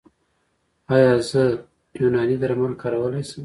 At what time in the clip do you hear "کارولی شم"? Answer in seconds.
2.81-3.39